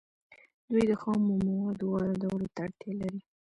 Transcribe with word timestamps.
دوی 0.71 0.83
د 0.89 0.93
خامو 1.01 1.33
موادو 1.47 1.85
واردولو 1.93 2.47
ته 2.55 2.59
اړتیا 2.65 2.91
لري 3.01 3.19